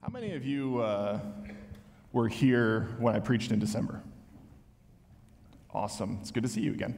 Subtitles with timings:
[0.00, 1.18] How many of you uh,
[2.12, 4.00] were here when I preached in December?
[5.74, 6.18] Awesome.
[6.20, 6.96] It's good to see you again.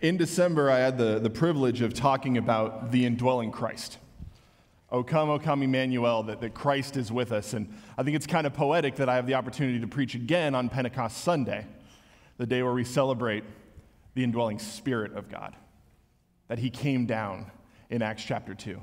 [0.00, 3.98] In December, I had the, the privilege of talking about the indwelling Christ.
[4.92, 7.52] O come, O come, Emmanuel, that, that Christ is with us.
[7.52, 7.68] And
[7.98, 10.68] I think it's kind of poetic that I have the opportunity to preach again on
[10.68, 11.66] Pentecost Sunday,
[12.36, 13.42] the day where we celebrate
[14.14, 15.56] the indwelling Spirit of God,
[16.46, 17.50] that He came down
[17.90, 18.80] in Acts chapter 2.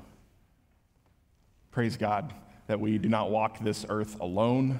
[1.71, 2.33] Praise God
[2.67, 4.79] that we do not walk this earth alone,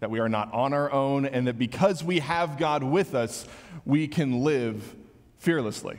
[0.00, 3.46] that we are not on our own, and that because we have God with us,
[3.84, 4.94] we can live
[5.38, 5.98] fearlessly.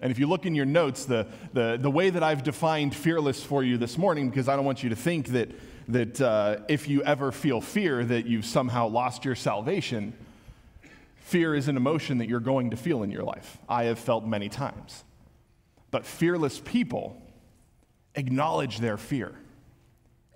[0.00, 3.42] And if you look in your notes, the, the, the way that I've defined fearless
[3.42, 5.50] for you this morning, because I don't want you to think that,
[5.88, 10.12] that uh, if you ever feel fear, that you've somehow lost your salvation.
[11.16, 13.58] Fear is an emotion that you're going to feel in your life.
[13.68, 15.04] I have felt many times.
[15.90, 17.20] But fearless people
[18.14, 19.34] acknowledge their fear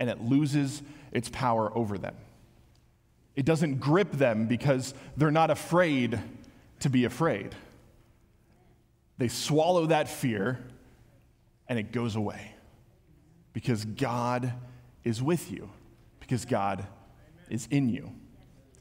[0.02, 2.16] and it loses its power over them.
[3.36, 6.18] It doesn't grip them because they're not afraid
[6.80, 7.54] to be afraid.
[9.18, 10.58] They swallow that fear
[11.68, 12.52] and it goes away
[13.52, 14.52] because God
[15.04, 15.70] is with you,
[16.18, 16.84] because God
[17.48, 18.10] is in you.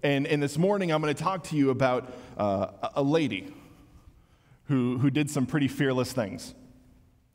[0.02, 3.54] And, and this morning, I'm going to talk to you about uh, a lady
[4.64, 6.56] who, who did some pretty fearless things.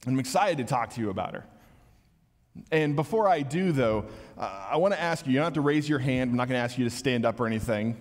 [0.09, 1.45] I'm excited to talk to you about her.
[2.71, 5.61] And before I do, though, uh, I want to ask you, you don't have to
[5.61, 6.31] raise your hand.
[6.31, 8.01] I'm not going to ask you to stand up or anything,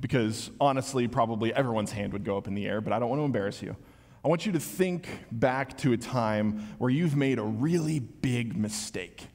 [0.00, 3.20] because honestly, probably everyone's hand would go up in the air, but I don't want
[3.20, 3.76] to embarrass you.
[4.24, 8.56] I want you to think back to a time where you've made a really big
[8.56, 9.26] mistake,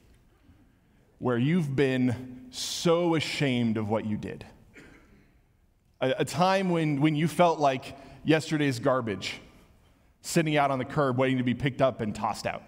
[1.18, 4.46] where you've been so ashamed of what you did.
[6.00, 9.40] A, a time when, when you felt like yesterday's garbage
[10.20, 12.62] sitting out on the curb waiting to be picked up and tossed out.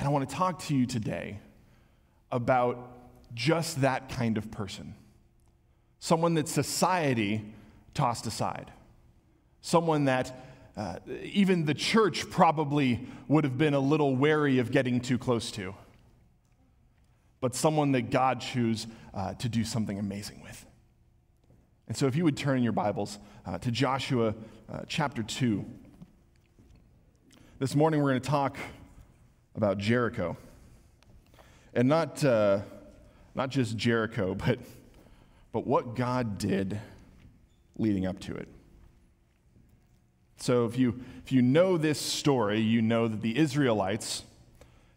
[0.00, 1.40] And I want to talk to you today
[2.32, 2.90] about
[3.34, 4.94] just that kind of person.
[5.98, 7.44] Someone that society
[7.92, 8.72] tossed aside,
[9.60, 15.00] someone that uh, even the church probably would have been a little wary of getting
[15.00, 15.74] too close to,
[17.42, 20.64] but someone that God chose uh, to do something amazing with.
[21.88, 24.34] And so, if you would turn in your Bibles uh, to Joshua
[24.72, 25.62] uh, chapter 2,
[27.58, 28.56] this morning we're going to talk
[29.60, 30.38] about Jericho.
[31.74, 32.60] And not, uh,
[33.34, 34.58] not just Jericho, but,
[35.52, 36.80] but what God did
[37.76, 38.48] leading up to it.
[40.38, 44.24] So, if you, if you know this story, you know that the Israelites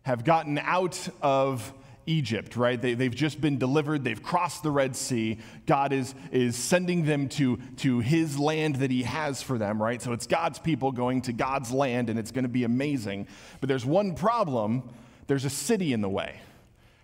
[0.04, 1.74] have gotten out of
[2.06, 2.82] Egypt, right?
[2.82, 4.04] They, they've just been delivered.
[4.04, 5.40] They've crossed the Red Sea.
[5.66, 10.02] God is, is sending them to, to his land that he has for them, right?
[10.02, 13.28] So it's God's people going to God's land, and it's going to be amazing.
[13.60, 14.84] But there's one problem
[15.28, 16.42] there's a city in the way.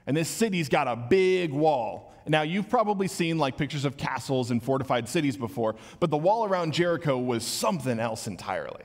[0.05, 2.13] And this city's got a big wall.
[2.27, 6.45] Now, you've probably seen like pictures of castles and fortified cities before, but the wall
[6.45, 8.83] around Jericho was something else entirely.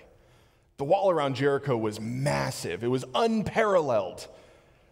[0.76, 4.28] The wall around Jericho was massive, it was unparalleled.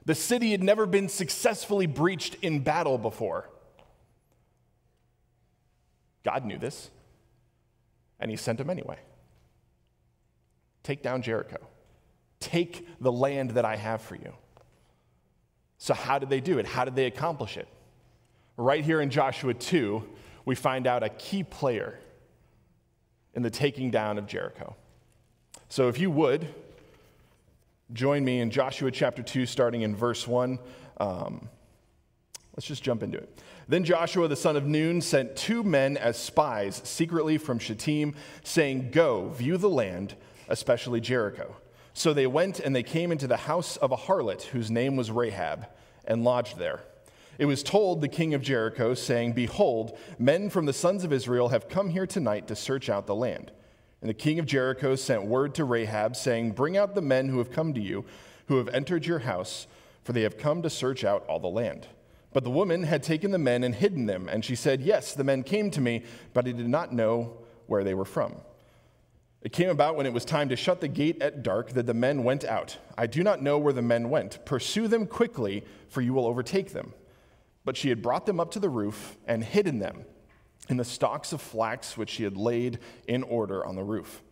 [0.05, 3.49] The city had never been successfully breached in battle before.
[6.25, 6.91] God knew this,
[8.21, 8.99] and he sent him anyway.
[10.83, 11.59] Take down Jericho.
[12.41, 14.33] Take the land that I have for you.
[15.79, 16.67] So, how did they do it?
[16.67, 17.69] How did they accomplish it?
[18.57, 20.09] Right here in Joshua 2,
[20.45, 21.99] we find out a key player
[23.35, 24.77] in the taking down of Jericho.
[25.69, 26.47] So, if you would,
[27.93, 30.59] join me in Joshua chapter 2, starting in verse 1.
[30.99, 31.49] Um,
[32.57, 33.43] let's just jump into it.
[33.69, 38.91] Then Joshua the son of Nun sent two men as spies secretly from Shittim, saying,
[38.91, 40.15] Go, view the land,
[40.49, 41.57] especially Jericho.
[41.95, 45.11] So they went and they came into the house of a harlot whose name was
[45.11, 45.67] Rahab,
[46.05, 46.81] and lodged there.
[47.39, 51.49] It was told the king of Jericho, saying, Behold, men from the sons of Israel
[51.49, 53.53] have come here tonight to search out the land.
[54.03, 57.39] And the king of Jericho sent word to Rahab, saying, Bring out the men who
[57.39, 58.05] have come to you,
[58.49, 59.69] who have entered your house,
[60.03, 61.87] for they have come to search out all the land.
[62.33, 65.23] But the woman had taken the men and hidden them, and she said, Yes, the
[65.23, 66.03] men came to me,
[66.35, 67.39] but I did not know
[67.69, 68.35] where they were from.
[69.41, 71.95] It came about when it was time to shut the gate at dark that the
[71.95, 72.79] men went out.
[72.99, 74.45] I do not know where the men went.
[74.45, 76.93] Pursue them quickly, for you will overtake them.
[77.65, 80.05] But she had brought them up to the roof and hidden them
[80.69, 84.23] in the stalks of flax which she had laid in order on the roof.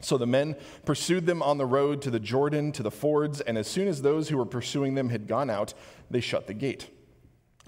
[0.00, 3.58] So the men pursued them on the road to the Jordan, to the fords, and
[3.58, 5.74] as soon as those who were pursuing them had gone out,
[6.10, 6.88] they shut the gate.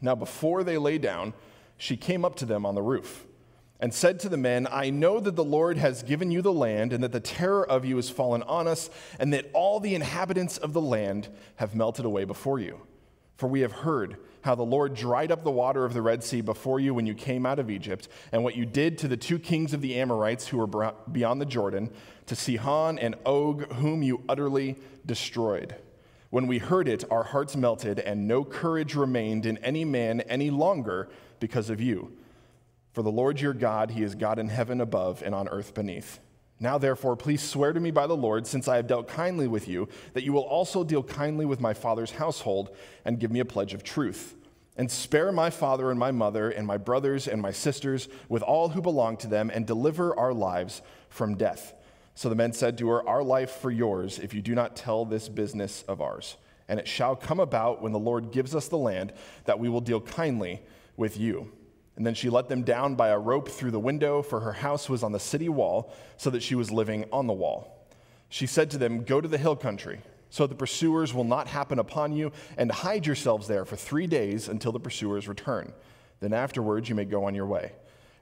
[0.01, 1.35] Now, before they lay down,
[1.77, 3.27] she came up to them on the roof.
[3.81, 6.93] and said to the men, I know that the Lord has given you the land,
[6.93, 10.59] and that the terror of you has fallen on us, and that all the inhabitants
[10.59, 12.83] of the land have melted away before you.
[13.41, 16.43] For we have heard how the Lord dried up the water of the Red Sea
[16.43, 19.39] before you when you came out of Egypt, and what you did to the two
[19.39, 21.91] kings of the Amorites who were beyond the Jordan,
[22.27, 24.77] to Sihon and Og, whom you utterly
[25.07, 25.75] destroyed.
[26.29, 30.51] When we heard it, our hearts melted, and no courage remained in any man any
[30.51, 31.09] longer
[31.39, 32.13] because of you.
[32.93, 36.21] For the Lord your God, he is God in heaven above and on earth beneath.
[36.63, 39.67] Now, therefore, please swear to me by the Lord, since I have dealt kindly with
[39.67, 42.77] you, that you will also deal kindly with my father's household
[43.07, 44.37] and give me a pledge of truth.
[44.77, 48.69] And spare my father and my mother and my brothers and my sisters with all
[48.69, 51.73] who belong to them, and deliver our lives from death.
[52.15, 55.07] So the men said to her, Our life for yours, if you do not tell
[55.07, 56.37] this business of ours.
[56.69, 59.15] And it shall come about when the Lord gives us the land
[59.47, 60.61] that we will deal kindly
[60.97, 61.51] with you.
[62.01, 64.89] And then she let them down by a rope through the window, for her house
[64.89, 67.87] was on the city wall, so that she was living on the wall.
[68.31, 70.01] She said to them, Go to the hill country,
[70.31, 74.49] so the pursuers will not happen upon you, and hide yourselves there for three days
[74.49, 75.75] until the pursuers return.
[76.21, 77.73] Then afterwards you may go on your way.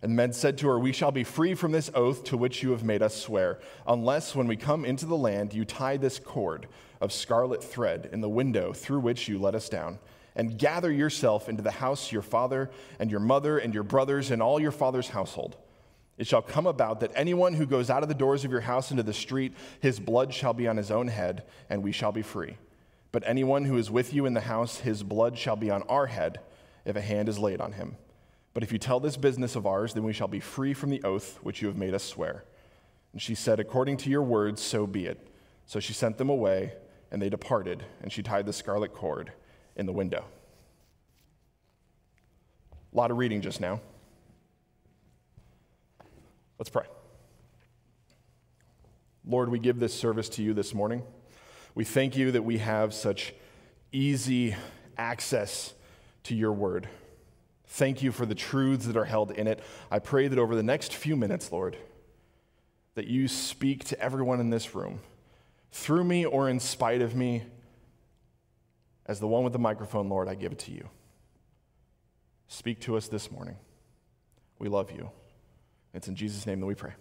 [0.02, 2.64] And the men said to her, We shall be free from this oath to which
[2.64, 6.18] you have made us swear, unless when we come into the land you tie this
[6.18, 6.66] cord
[7.00, 10.00] of scarlet thread in the window through which you let us down
[10.36, 14.42] and gather yourself into the house your father and your mother and your brothers and
[14.42, 15.56] all your father's household.
[16.16, 18.90] It shall come about that anyone who goes out of the doors of your house
[18.90, 22.22] into the street, his blood shall be on his own head, and we shall be
[22.22, 22.56] free.
[23.12, 26.06] But anyone who is with you in the house, his blood shall be on our
[26.06, 26.40] head,
[26.84, 27.96] if a hand is laid on him.
[28.52, 31.02] But if you tell this business of ours, then we shall be free from the
[31.04, 32.44] oath which you have made us swear.
[33.12, 35.28] And she said, According to your words, so be it.
[35.66, 36.72] So she sent them away,
[37.12, 39.32] and they departed, and she tied the scarlet cord
[39.78, 40.24] in the window.
[42.92, 43.80] A lot of reading just now.
[46.58, 46.84] Let's pray.
[49.24, 51.02] Lord, we give this service to you this morning.
[51.74, 53.32] We thank you that we have such
[53.92, 54.56] easy
[54.96, 55.74] access
[56.24, 56.88] to your word.
[57.66, 59.60] Thank you for the truths that are held in it.
[59.90, 61.76] I pray that over the next few minutes, Lord,
[62.94, 65.00] that you speak to everyone in this room,
[65.70, 67.44] through me or in spite of me,
[69.08, 70.88] as the one with the microphone, Lord, I give it to you.
[72.46, 73.56] Speak to us this morning.
[74.58, 75.10] We love you.
[75.94, 76.92] It's in Jesus' name that we pray.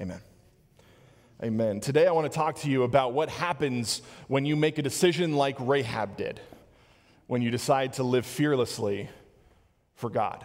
[0.00, 0.20] Amen.
[1.42, 1.80] Amen.
[1.80, 5.34] Today I want to talk to you about what happens when you make a decision
[5.34, 6.40] like Rahab did,
[7.26, 9.10] when you decide to live fearlessly
[9.96, 10.44] for God.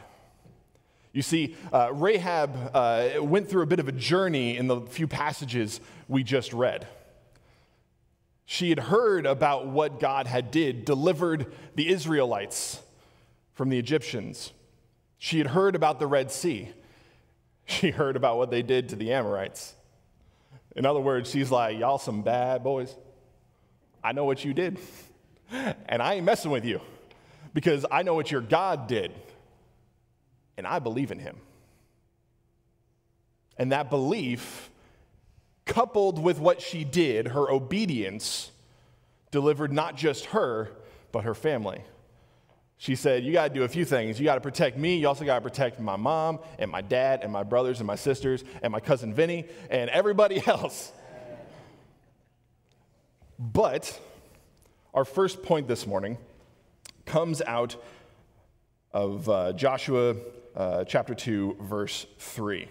[1.14, 5.08] You see, uh, Rahab uh, went through a bit of a journey in the few
[5.08, 6.88] passages we just read.
[8.52, 12.82] She had heard about what God had did, delivered the Israelites
[13.54, 14.52] from the Egyptians.
[15.18, 16.68] She had heard about the Red Sea.
[17.66, 19.74] She heard about what they did to the Amorites.
[20.76, 22.94] In other words, she's like, Y'all some bad boys.
[24.04, 24.78] I know what you did,
[25.52, 26.82] and I ain't messing with you
[27.54, 29.14] because I know what your God did,
[30.58, 31.38] and I believe in him.
[33.58, 34.71] And that belief
[35.72, 38.52] coupled with what she did, her obedience,
[39.32, 40.70] delivered not just her,
[41.14, 41.82] but her family.
[42.78, 44.20] She said, You got to do a few things.
[44.20, 44.98] You got to protect me.
[44.98, 47.96] You also got to protect my mom and my dad and my brothers and my
[47.96, 50.92] sisters and my cousin Vinny and everybody else.
[53.40, 53.98] But
[54.94, 56.18] our first point this morning
[57.06, 57.78] comes out
[58.92, 60.18] of uh, Joshua
[60.54, 62.68] uh, chapter 2, verse 3.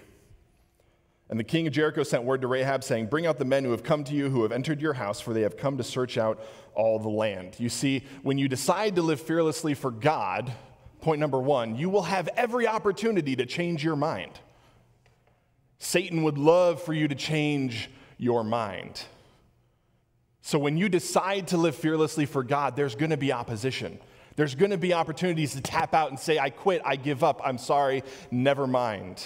[1.31, 3.71] And the king of Jericho sent word to Rahab, saying, Bring out the men who
[3.71, 6.19] have come to you, who have entered your house, for they have come to search
[6.19, 6.45] out
[6.75, 7.55] all the land.
[7.59, 10.53] You see, when you decide to live fearlessly for God,
[11.01, 14.33] point number one, you will have every opportunity to change your mind.
[15.79, 19.05] Satan would love for you to change your mind.
[20.43, 24.01] So when you decide to live fearlessly for God, there's going to be opposition.
[24.35, 27.41] There's going to be opportunities to tap out and say, I quit, I give up,
[27.45, 29.25] I'm sorry, never mind.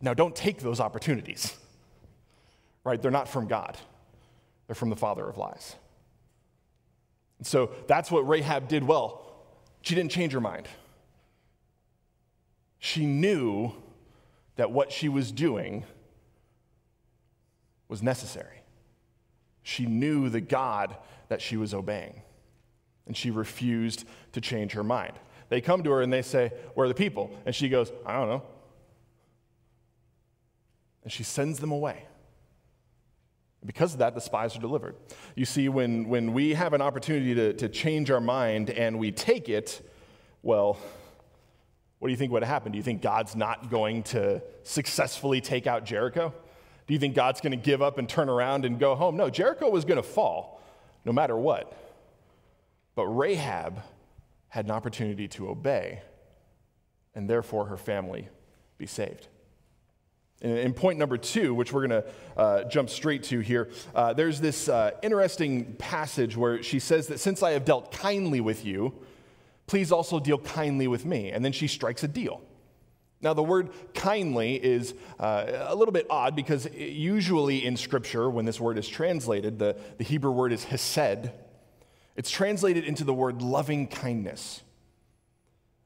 [0.00, 1.56] Now, don't take those opportunities,
[2.84, 3.00] right?
[3.00, 3.76] They're not from God,
[4.66, 5.76] they're from the father of lies.
[7.38, 9.26] And so that's what Rahab did well.
[9.82, 10.68] She didn't change her mind.
[12.78, 13.72] She knew
[14.56, 15.84] that what she was doing
[17.88, 18.62] was necessary.
[19.62, 20.96] She knew the God
[21.28, 22.22] that she was obeying,
[23.06, 25.14] and she refused to change her mind.
[25.48, 27.30] They come to her and they say, Where are the people?
[27.44, 28.42] And she goes, I don't know
[31.02, 32.04] and she sends them away.
[33.64, 34.96] Because of that, the spies are delivered.
[35.34, 39.12] You see, when, when we have an opportunity to, to change our mind and we
[39.12, 39.86] take it,
[40.42, 40.78] well,
[41.98, 42.72] what do you think would have happened?
[42.72, 46.32] Do you think God's not going to successfully take out Jericho?
[46.86, 49.16] Do you think God's going to give up and turn around and go home?
[49.16, 50.62] No, Jericho was going to fall
[51.04, 51.76] no matter what.
[52.94, 53.82] But Rahab
[54.48, 56.02] had an opportunity to obey,
[57.14, 58.28] and therefore her family
[58.78, 59.28] be saved.
[60.40, 64.40] In point number two, which we're going to uh, jump straight to here, uh, there's
[64.40, 68.94] this uh, interesting passage where she says that since I have dealt kindly with you,
[69.66, 71.30] please also deal kindly with me.
[71.30, 72.40] And then she strikes a deal.
[73.20, 78.46] Now, the word kindly is uh, a little bit odd because usually in Scripture, when
[78.46, 81.30] this word is translated, the, the Hebrew word is hesed.
[82.16, 84.62] It's translated into the word loving kindness,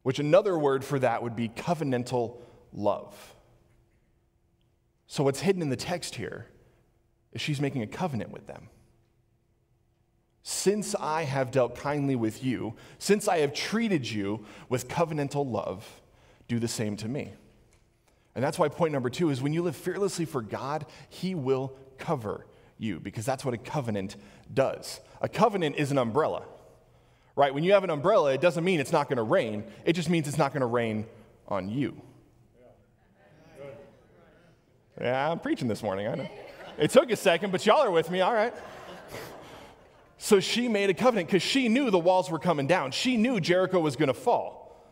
[0.05, 2.37] which another word for that would be covenantal
[2.73, 3.34] love.
[5.07, 6.47] So, what's hidden in the text here
[7.33, 8.69] is she's making a covenant with them.
[10.43, 16.03] Since I have dealt kindly with you, since I have treated you with covenantal love,
[16.49, 17.33] do the same to me.
[18.35, 21.77] And that's why point number two is when you live fearlessly for God, He will
[21.99, 22.47] cover
[22.79, 24.17] you, because that's what a covenant
[24.53, 25.01] does.
[25.21, 26.43] A covenant is an umbrella,
[27.37, 27.55] right?
[27.55, 30.11] When you have an umbrella, it doesn't mean it's not going to rain, it just
[30.11, 31.07] means it's not going to rain
[31.49, 32.01] on you.
[35.01, 36.29] Yeah, I'm preaching this morning, I know.
[36.79, 38.55] It took a second, but y'all are with me, all right.
[40.19, 42.93] So she made a covenant because she knew the walls were coming down.
[42.93, 44.89] She knew Jericho was going to fall,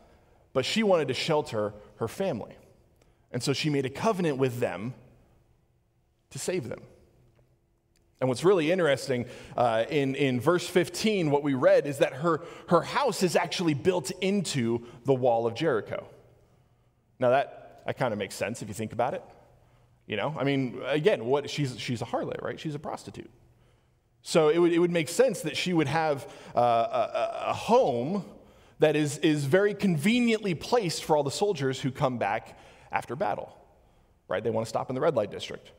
[0.52, 2.56] but she wanted to shelter her family.
[3.30, 4.92] And so she made a covenant with them
[6.30, 6.82] to save them.
[8.20, 12.40] And what's really interesting uh, in, in verse 15, what we read is that her,
[12.68, 16.06] her house is actually built into the wall of Jericho.
[17.18, 19.22] Now, that, that kind of makes sense if you think about it.
[20.06, 22.58] You know, I mean, again, what she's she's a harlot, right?
[22.58, 23.30] She's a prostitute.
[24.22, 28.24] So it would, it would make sense that she would have uh, a, a home
[28.78, 32.58] that is, is very conveniently placed for all the soldiers who come back
[32.90, 33.56] after battle,
[34.28, 34.42] right?
[34.42, 35.72] They want to stop in the red light district.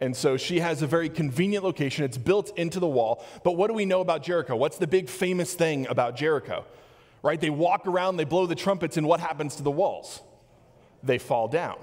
[0.00, 2.04] And so she has a very convenient location.
[2.04, 3.24] It's built into the wall.
[3.42, 4.54] But what do we know about Jericho?
[4.54, 6.64] What's the big famous thing about Jericho?
[7.22, 7.40] Right?
[7.40, 10.22] They walk around, they blow the trumpets, and what happens to the walls?
[11.02, 11.78] They fall down.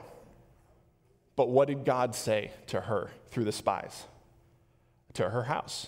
[1.36, 4.06] But what did God say to her through the spies?
[5.14, 5.88] To her house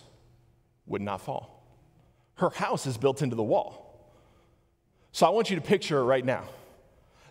[0.85, 1.63] would not fall.
[2.35, 3.83] Her house is built into the wall.
[5.11, 6.43] So I want you to picture it right now.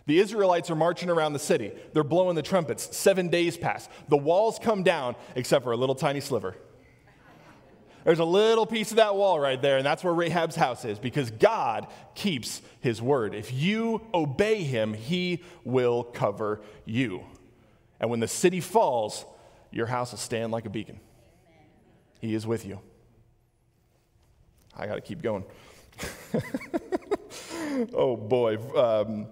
[0.07, 1.71] The Israelites are marching around the city.
[1.93, 2.95] They're blowing the trumpets.
[2.95, 3.89] Seven days pass.
[4.07, 6.55] The walls come down, except for a little tiny sliver.
[8.05, 10.97] There's a little piece of that wall right there, and that's where Rahab's house is
[10.97, 13.35] because God keeps his word.
[13.35, 17.23] If you obey him, he will cover you.
[17.99, 19.25] And when the city falls,
[19.71, 20.99] your house will stand like a beacon.
[22.19, 22.79] He is with you.
[24.75, 25.43] I got to keep going.
[27.93, 28.57] oh boy.
[28.77, 29.27] Um,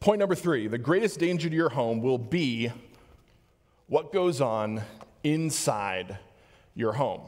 [0.00, 2.72] point number three the greatest danger to your home will be
[3.86, 4.82] what goes on
[5.24, 6.18] inside
[6.74, 7.22] your home.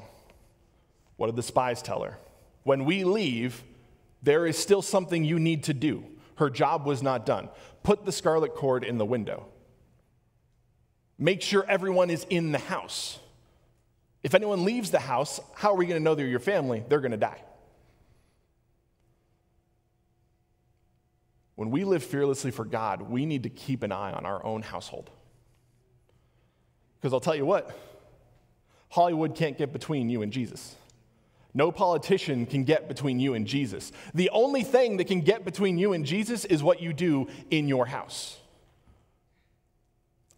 [1.16, 2.18] What did the spies tell her?
[2.62, 3.62] When we leave,
[4.22, 6.04] there is still something you need to do.
[6.36, 7.48] Her job was not done.
[7.82, 9.46] Put the scarlet cord in the window.
[11.18, 13.18] Make sure everyone is in the house.
[14.22, 16.84] If anyone leaves the house, how are we going to know they're your family?
[16.88, 17.40] They're going to die.
[21.54, 24.62] When we live fearlessly for God, we need to keep an eye on our own
[24.62, 25.10] household.
[27.00, 27.76] Because I'll tell you what,
[28.88, 30.76] Hollywood can't get between you and Jesus.
[31.54, 33.92] No politician can get between you and Jesus.
[34.14, 37.68] The only thing that can get between you and Jesus is what you do in
[37.68, 38.38] your house.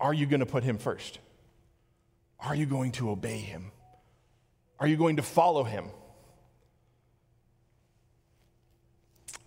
[0.04, 1.18] Are you going to put him first?
[2.38, 3.72] Are you going to obey him?
[4.78, 5.86] Are you going to follow him?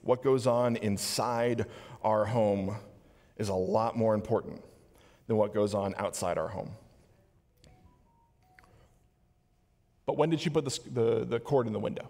[0.01, 1.67] What goes on inside
[2.01, 2.75] our home
[3.37, 4.63] is a lot more important
[5.27, 6.71] than what goes on outside our home.
[10.07, 12.09] But when did she put the, the, the cord in the window?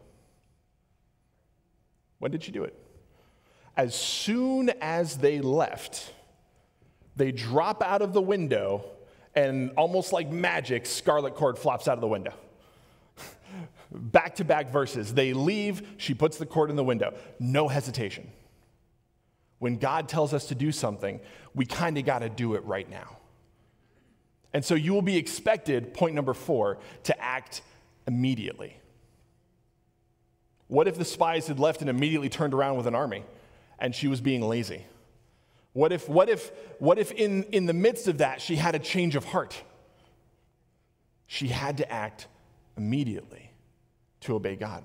[2.20, 2.80] When did she do it?
[3.76, 6.14] As soon as they left,
[7.18, 8.86] they drop out of the window,
[9.36, 12.34] and almost like magic, scarlet cord flops out of the window.
[13.92, 15.14] back to back verses.
[15.14, 17.14] They leave, she puts the cord in the window.
[17.40, 18.30] No hesitation.
[19.60, 21.20] When God tells us to do something,
[21.56, 23.18] we kind of got to do it right now.
[24.54, 27.62] And so you will be expected, point number four, to act
[28.08, 28.78] immediately.
[30.68, 33.24] What if the spies had left and immediately turned around with an army
[33.80, 34.86] and she was being lazy?
[35.78, 38.80] What if, what if, what if in, in the midst of that she had a
[38.80, 39.62] change of heart?
[41.28, 42.26] She had to act
[42.78, 43.52] immediately
[44.22, 44.84] to obey God.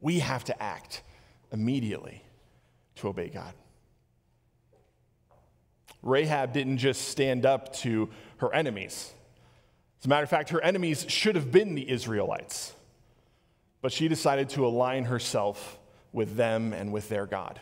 [0.00, 1.02] We have to act
[1.52, 2.24] immediately
[2.94, 3.52] to obey God.
[6.02, 8.08] Rahab didn't just stand up to
[8.38, 9.12] her enemies.
[10.00, 12.72] As a matter of fact, her enemies should have been the Israelites,
[13.82, 15.78] but she decided to align herself
[16.10, 17.60] with them and with their God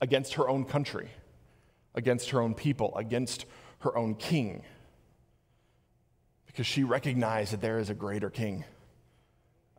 [0.00, 1.10] against her own country,
[1.94, 3.46] against her own people, against
[3.80, 4.62] her own king,
[6.46, 8.64] because she recognized that there is a greater king,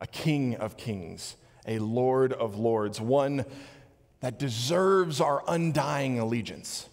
[0.00, 3.44] a king of kings, a lord of lords, one
[4.20, 6.88] that deserves our undying allegiance,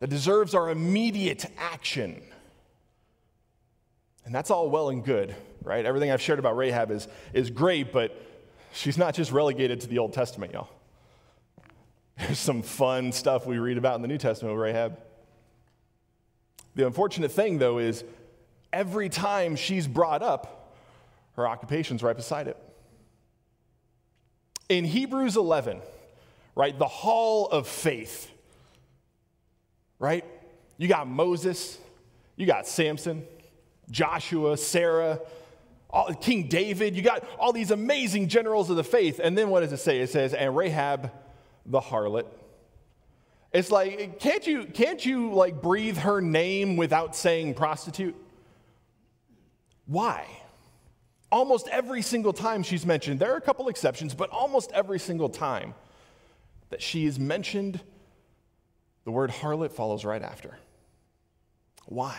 [0.00, 2.22] that deserves our immediate action.
[4.24, 5.84] And that's all well and good, right?
[5.84, 8.14] Everything I've shared about Rahab is, is great, but
[8.72, 10.68] she's not just relegated to the Old Testament, y'all.
[12.18, 14.98] There's some fun stuff we read about in the New Testament with Rahab.
[16.74, 18.04] The unfortunate thing, though, is
[18.72, 20.76] every time she's brought up,
[21.36, 22.56] her occupation's right beside it.
[24.68, 25.80] In Hebrews 11,
[26.54, 28.30] right, the hall of faith,
[29.98, 30.24] right?
[30.76, 31.78] You got Moses,
[32.36, 33.24] you got Samson,
[33.90, 35.20] Joshua, Sarah,
[35.88, 39.20] all, King David, you got all these amazing generals of the faith.
[39.22, 40.00] And then what does it say?
[40.00, 41.10] It says, and Rahab
[41.68, 42.26] the harlot.
[43.52, 48.14] It's like, can't you, can't you like breathe her name without saying prostitute?
[49.86, 50.26] Why?
[51.30, 55.28] Almost every single time she's mentioned, there are a couple exceptions, but almost every single
[55.28, 55.74] time
[56.70, 57.80] that she is mentioned,
[59.04, 60.58] the word harlot follows right after.
[61.86, 62.16] Why?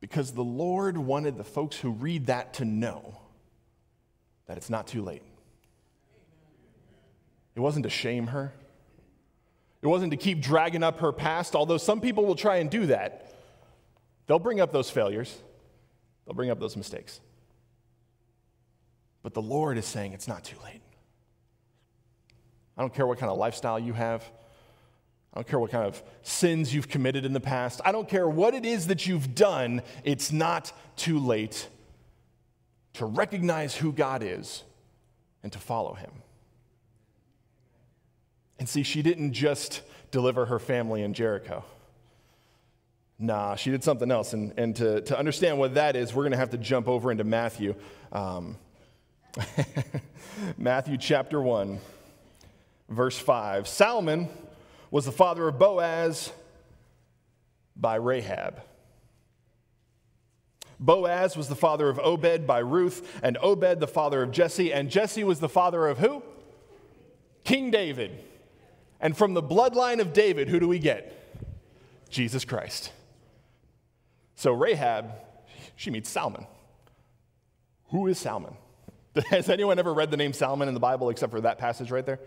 [0.00, 3.16] Because the Lord wanted the folks who read that to know
[4.46, 5.22] that it's not too late.
[7.54, 8.52] It wasn't to shame her.
[9.82, 12.86] It wasn't to keep dragging up her past, although some people will try and do
[12.86, 13.34] that.
[14.26, 15.36] They'll bring up those failures,
[16.24, 17.20] they'll bring up those mistakes.
[19.22, 20.80] But the Lord is saying it's not too late.
[22.76, 24.24] I don't care what kind of lifestyle you have.
[25.32, 27.80] I don't care what kind of sins you've committed in the past.
[27.84, 29.82] I don't care what it is that you've done.
[30.04, 31.68] It's not too late
[32.94, 34.62] to recognize who God is
[35.42, 36.10] and to follow him.
[38.62, 41.64] And see, she didn't just deliver her family in Jericho.
[43.18, 44.34] Nah, she did something else.
[44.34, 47.10] And, and to, to understand what that is, we're going to have to jump over
[47.10, 47.74] into Matthew.
[48.12, 48.56] Um,
[50.56, 51.80] Matthew chapter 1,
[52.88, 53.66] verse 5.
[53.66, 54.28] Salmon
[54.92, 56.32] was the father of Boaz
[57.74, 58.62] by Rahab.
[60.78, 64.88] Boaz was the father of Obed by Ruth, and Obed the father of Jesse, and
[64.88, 66.22] Jesse was the father of who?
[67.42, 68.26] King David.
[69.02, 71.18] And from the bloodline of David, who do we get?
[72.08, 72.92] Jesus Christ.
[74.36, 75.12] So Rahab,
[75.76, 76.46] she meets Salmon.
[77.90, 78.54] Who is Salmon?
[79.30, 82.06] Has anyone ever read the name Salmon in the Bible except for that passage right
[82.06, 82.20] there?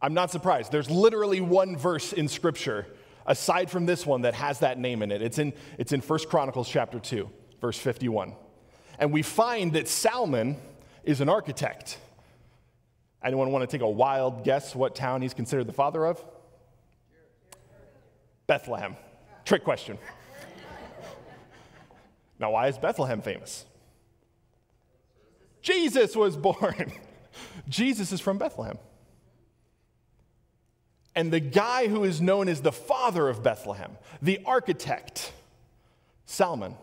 [0.00, 0.72] I'm not surprised.
[0.72, 2.86] There's literally one verse in Scripture,
[3.26, 5.20] aside from this one, that has that name in it.
[5.20, 7.28] It's in, it's in 1 Chronicles chapter 2,
[7.60, 8.34] verse 51.
[8.98, 10.56] And we find that Salmon
[11.04, 11.98] is an architect.
[13.22, 16.24] Anyone want to take a wild guess what town he's considered the father of?
[18.46, 18.96] Bethlehem.
[19.44, 19.98] Trick question.
[22.38, 23.64] now, why is Bethlehem famous?
[25.62, 26.92] Jesus was born.
[27.68, 28.78] Jesus is from Bethlehem.
[31.14, 35.32] And the guy who is known as the father of Bethlehem, the architect,
[36.24, 36.76] Salmon.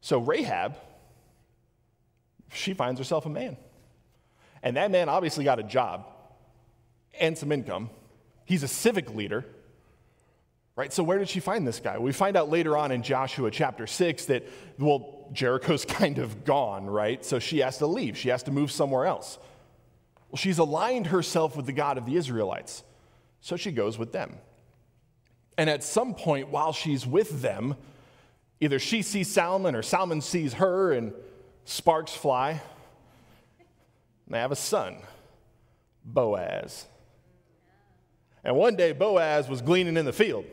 [0.00, 0.76] So Rahab,
[2.52, 3.56] she finds herself a man.
[4.62, 6.06] And that man obviously got a job
[7.18, 7.90] and some income.
[8.44, 9.44] He's a civic leader.
[10.74, 10.92] Right?
[10.92, 11.98] So, where did she find this guy?
[11.98, 14.48] We find out later on in Joshua chapter 6 that,
[14.78, 17.24] well, Jericho's kind of gone, right?
[17.24, 18.16] So she has to leave.
[18.16, 19.38] She has to move somewhere else.
[20.30, 22.84] Well, she's aligned herself with the God of the Israelites.
[23.42, 24.36] So she goes with them.
[25.58, 27.76] And at some point, while she's with them,
[28.60, 31.12] either she sees Salmon or Salmon sees her and
[31.64, 32.62] sparks fly.
[34.32, 34.96] And they have a son,
[36.06, 36.86] Boaz.
[38.42, 40.46] And one day, Boaz was gleaning in the field,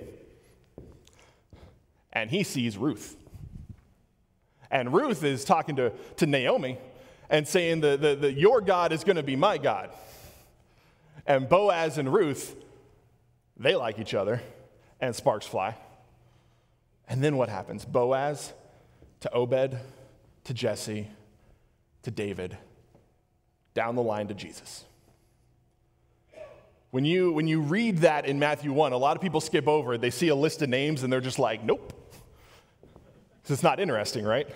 [2.12, 3.16] and he sees Ruth.
[4.70, 6.78] And Ruth is talking to, to Naomi
[7.30, 9.92] and saying, that the, the, Your God is going to be my God.
[11.26, 12.58] And Boaz and Ruth,
[13.56, 14.42] they like each other,
[15.00, 15.78] and sparks fly.
[17.08, 17.86] And then what happens?
[17.86, 18.52] Boaz
[19.22, 19.80] to Obed
[20.44, 21.08] to Jesse
[22.04, 22.58] to David
[23.80, 24.84] down the line to Jesus.
[26.92, 29.94] When you, when you read that in Matthew 1, a lot of people skip over
[29.94, 30.02] it.
[30.02, 31.94] They see a list of names and they're just like, nope.
[33.42, 34.50] Because it's not interesting, right?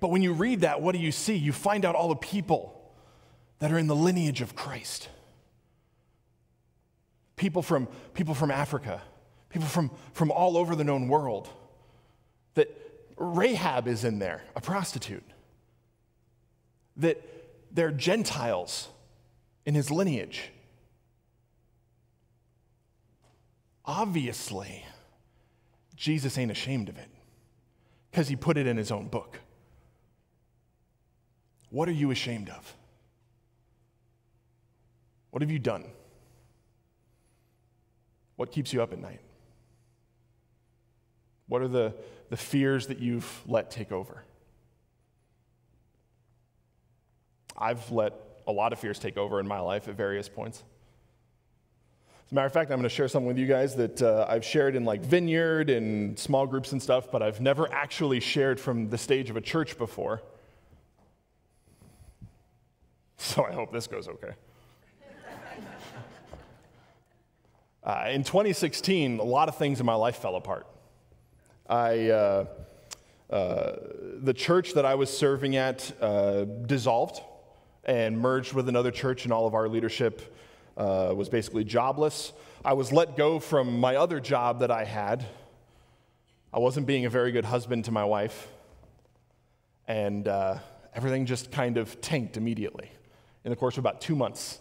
[0.00, 1.34] But when you read that, what do you see?
[1.34, 2.90] You find out all the people
[3.58, 5.10] that are in the lineage of Christ.
[7.36, 9.02] people from, people from Africa,
[9.50, 11.50] people from, from all over the known world.
[12.54, 12.74] That
[13.18, 15.24] Rahab is in there, a prostitute.
[16.96, 17.22] That
[17.76, 18.88] they're Gentiles
[19.66, 20.50] in his lineage.
[23.84, 24.84] Obviously,
[25.94, 27.08] Jesus ain't ashamed of it
[28.10, 29.40] because he put it in his own book.
[31.68, 32.74] What are you ashamed of?
[35.30, 35.84] What have you done?
[38.36, 39.20] What keeps you up at night?
[41.46, 41.94] What are the,
[42.30, 44.24] the fears that you've let take over?
[47.58, 48.12] I've let
[48.46, 50.62] a lot of fears take over in my life at various points.
[52.26, 54.26] As a matter of fact, I'm going to share something with you guys that uh,
[54.28, 58.58] I've shared in like Vineyard and small groups and stuff, but I've never actually shared
[58.58, 60.22] from the stage of a church before.
[63.16, 64.32] So I hope this goes okay.
[67.84, 70.66] uh, in 2016, a lot of things in my life fell apart.
[71.68, 72.46] I, uh,
[73.30, 73.72] uh,
[74.20, 77.20] the church that I was serving at uh, dissolved
[77.86, 80.34] and merged with another church, and all of our leadership
[80.76, 82.32] uh, was basically jobless.
[82.64, 85.24] I was let go from my other job that I had.
[86.52, 88.48] I wasn't being a very good husband to my wife.
[89.86, 90.58] And uh,
[90.94, 92.90] everything just kind of tanked immediately.
[93.44, 94.58] In the course of about two months,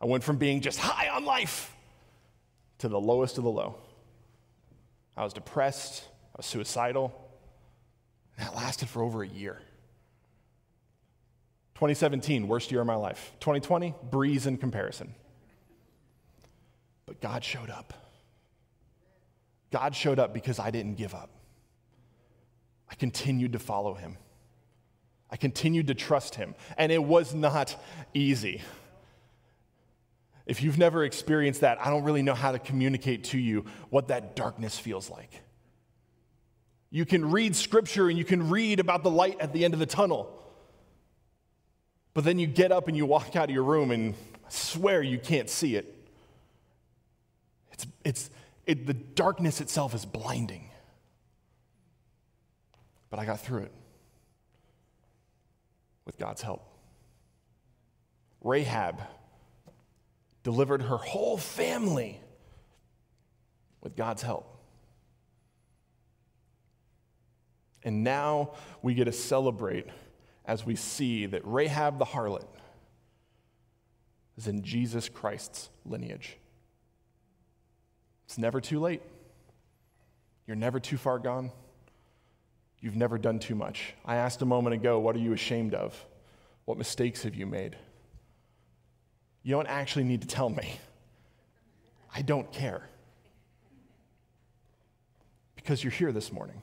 [0.00, 1.74] I went from being just high on life
[2.78, 3.74] to the lowest of the low.
[5.16, 7.12] I was depressed, I was suicidal.
[8.36, 9.58] And that lasted for over a year.
[11.82, 13.32] 2017, worst year of my life.
[13.40, 15.16] 2020, breeze in comparison.
[17.06, 17.92] But God showed up.
[19.72, 21.28] God showed up because I didn't give up.
[22.88, 24.16] I continued to follow him.
[25.28, 26.54] I continued to trust him.
[26.78, 27.74] And it was not
[28.14, 28.62] easy.
[30.46, 34.06] If you've never experienced that, I don't really know how to communicate to you what
[34.06, 35.32] that darkness feels like.
[36.90, 39.80] You can read scripture and you can read about the light at the end of
[39.80, 40.38] the tunnel.
[42.14, 45.02] But then you get up and you walk out of your room and I swear
[45.02, 46.08] you can't see it.
[47.72, 48.30] It's, it's,
[48.66, 50.68] it, the darkness itself is blinding.
[53.10, 53.72] But I got through it
[56.04, 56.66] with God's help.
[58.42, 59.00] Rahab
[60.42, 62.20] delivered her whole family
[63.80, 64.48] with God's help.
[67.84, 69.86] And now we get to celebrate
[70.44, 72.44] as we see that Rahab the harlot
[74.36, 76.36] is in Jesus Christ's lineage.
[78.26, 79.02] It's never too late.
[80.46, 81.50] You're never too far gone.
[82.80, 83.94] You've never done too much.
[84.04, 86.04] I asked a moment ago, what are you ashamed of?
[86.64, 87.76] What mistakes have you made?
[89.42, 90.78] You don't actually need to tell me.
[92.14, 92.88] I don't care.
[95.54, 96.60] Because you're here this morning.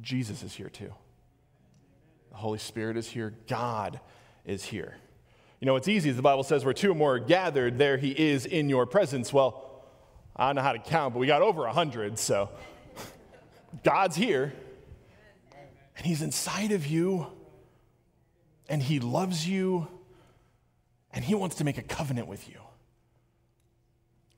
[0.00, 0.92] Jesus is here too.
[2.32, 3.34] The Holy Spirit is here.
[3.46, 4.00] God
[4.44, 4.96] is here.
[5.60, 6.10] You know, it's easy.
[6.10, 9.32] The Bible says, where two or more are gathered, there he is in your presence.
[9.32, 9.84] Well,
[10.34, 12.48] I don't know how to count, but we got over 100, so
[13.84, 14.52] God's here,
[15.96, 17.26] and He's inside of you,
[18.68, 19.86] and He loves you,
[21.12, 22.58] and He wants to make a covenant with you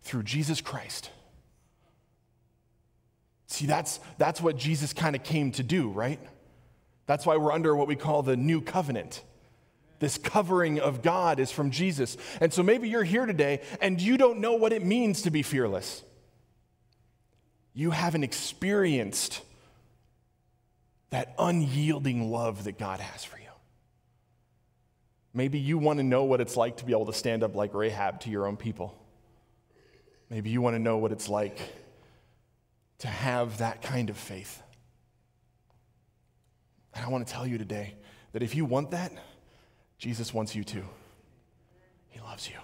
[0.02, 1.11] through Jesus Christ.
[3.46, 6.18] See, that's, that's what Jesus kind of came to do, right?
[7.06, 9.22] That's why we're under what we call the new covenant.
[9.98, 12.16] This covering of God is from Jesus.
[12.40, 15.42] And so maybe you're here today and you don't know what it means to be
[15.42, 16.02] fearless.
[17.72, 19.40] You haven't experienced
[21.10, 23.44] that unyielding love that God has for you.
[25.32, 27.74] Maybe you want to know what it's like to be able to stand up like
[27.74, 28.96] Rahab to your own people.
[30.30, 31.58] Maybe you want to know what it's like
[32.98, 34.62] to have that kind of faith.
[36.94, 37.94] And I want to tell you today
[38.33, 39.12] that if you want that,
[39.98, 40.83] Jesus wants you to.
[42.09, 42.57] He loves you.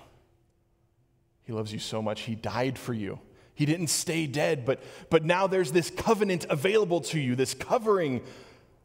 [1.43, 2.23] He loves you so much.
[2.23, 3.19] He died for you.
[3.55, 8.23] He didn't stay dead, but, but now there's this covenant available to you, this covering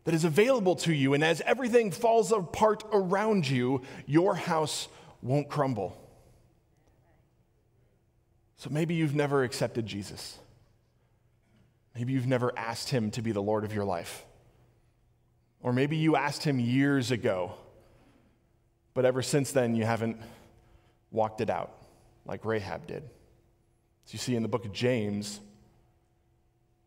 [0.03, 1.13] that is available to you.
[1.13, 4.88] And as everything falls apart around you, your house
[5.21, 5.97] won't crumble.
[8.58, 10.38] So maybe you've never accepted Jesus.
[11.95, 14.25] Maybe you've never asked him to be the Lord of your life.
[15.65, 17.56] Or maybe you asked him years ago
[18.95, 20.17] but ever since then, you haven't
[21.12, 21.71] walked it out
[22.25, 23.04] like Rahab did.
[24.06, 25.41] So you see in the book of James,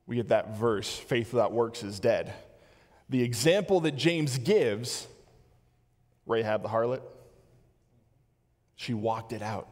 [0.07, 2.33] we get that verse faith without works is dead.
[3.11, 5.07] The example that James gives,
[6.27, 7.03] Rahab the harlot,
[8.75, 9.69] she walked it out.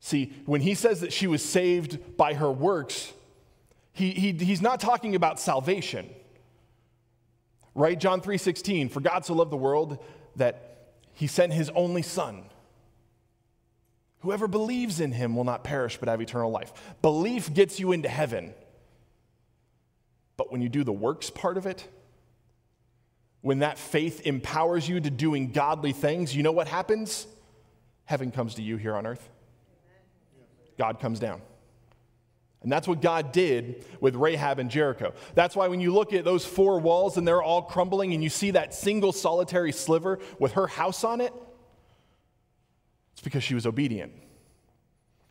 [0.00, 3.12] See, when he says that she was saved by her works,
[3.92, 6.08] he, he, he's not talking about salvation.
[7.76, 8.00] Right?
[8.00, 10.02] John 3:16, for God so loved the world
[10.34, 12.44] that he sent his only son.
[14.20, 16.72] Whoever believes in him will not perish but have eternal life.
[17.02, 18.54] Belief gets you into heaven.
[20.38, 21.86] But when you do the works part of it,
[23.42, 27.26] when that faith empowers you to doing godly things, you know what happens?
[28.06, 29.28] Heaven comes to you here on earth.
[30.78, 31.42] God comes down.
[32.66, 35.14] And that's what God did with Rahab and Jericho.
[35.36, 38.28] That's why when you look at those four walls and they're all crumbling and you
[38.28, 41.32] see that single solitary sliver with her house on it,
[43.12, 44.12] it's because she was obedient.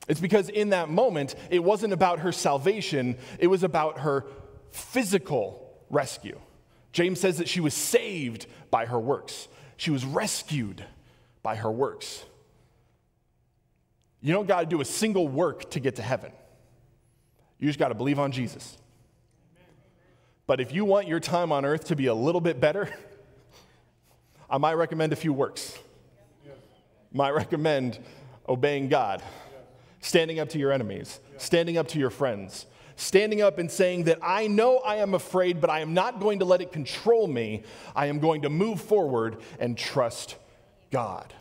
[0.07, 4.25] It's because in that moment, it wasn't about her salvation, it was about her
[4.71, 6.39] physical rescue.
[6.93, 10.85] James says that she was saved by her works, she was rescued
[11.43, 12.23] by her works.
[14.21, 16.31] You don't got to do a single work to get to heaven.
[17.59, 18.77] You just got to believe on Jesus.
[20.47, 22.89] But if you want your time on earth to be a little bit better,
[24.49, 25.77] I might recommend a few works.
[27.11, 27.99] Might recommend
[28.47, 29.23] obeying God,
[30.01, 32.65] standing up to your enemies, standing up to your friends,
[32.97, 36.39] standing up and saying that I know I am afraid, but I am not going
[36.39, 37.63] to let it control me.
[37.95, 40.35] I am going to move forward and trust
[40.91, 41.33] God.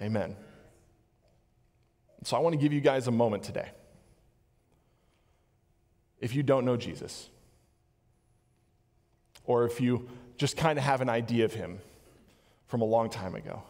[0.00, 0.28] Amen.
[0.28, 0.36] Amen.
[2.24, 3.70] So I want to give you guys a moment today.
[6.20, 7.28] If you don't know Jesus,
[9.44, 11.78] or if you just kind of have an idea of him
[12.66, 13.62] from a long time ago,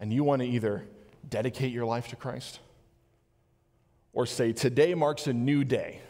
[0.00, 0.84] and you want to either
[1.28, 2.60] dedicate your life to Christ
[4.12, 6.00] or say, Today marks a new day,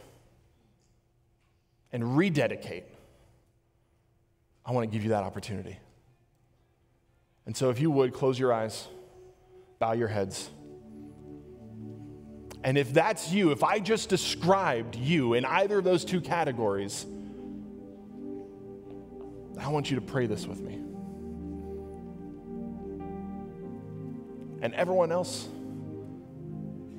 [1.93, 2.85] and rededicate,
[4.65, 5.79] I want to give you that opportunity.
[7.47, 8.89] And so, if you would, close your eyes,
[9.79, 10.51] bow your heads.
[12.67, 17.07] And if that's you, if I just described you in either of those two categories,
[19.61, 20.75] I want you to pray this with me.
[24.63, 25.47] And everyone else,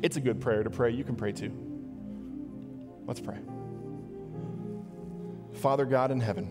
[0.02, 0.92] it's a good prayer to pray.
[0.92, 1.52] You can pray too.
[3.06, 3.40] Let's pray.
[5.56, 6.48] Father God in heaven,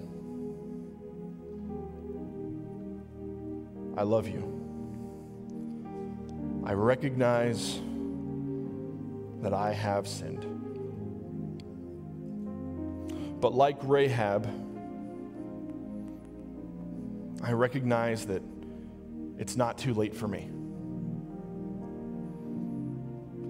[3.96, 4.52] I love you.
[6.66, 7.81] I recognize
[9.42, 10.44] that I have sinned.
[13.40, 14.46] But like Rahab,
[17.42, 18.42] I recognize that
[19.38, 20.51] it's not too late for me.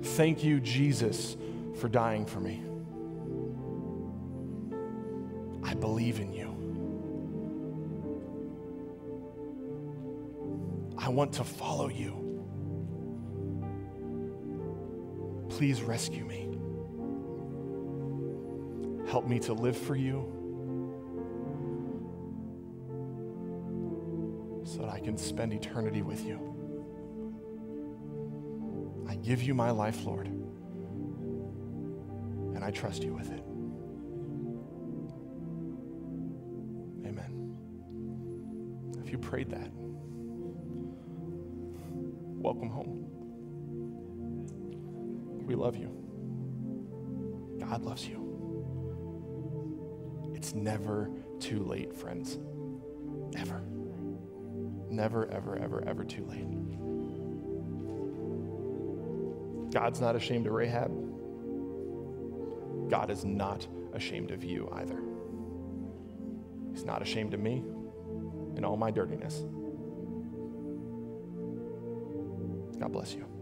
[0.03, 1.37] Thank you, Jesus,
[1.77, 2.63] for dying for me.
[5.63, 6.53] I believe in you.
[10.99, 12.26] I want to follow you.
[15.57, 16.51] Please rescue me.
[19.11, 20.31] Help me to live for you
[24.67, 26.39] so that I can spend eternity with you.
[29.09, 33.43] I give you my life, Lord, and I trust you with it.
[37.09, 37.57] Amen.
[39.03, 39.71] If you prayed that,
[42.43, 43.06] welcome home.
[45.47, 45.89] We love you.
[47.61, 48.23] God loves you.
[50.35, 52.39] It's never too late, friends.
[53.39, 53.63] Ever.
[54.91, 56.47] Never, ever, ever, ever too late.
[59.73, 60.91] God's not ashamed of Rahab.
[62.91, 65.01] God is not ashamed of you either.
[66.73, 67.63] He's not ashamed of me
[68.57, 69.45] in all my dirtiness.
[72.79, 73.36] God bless you.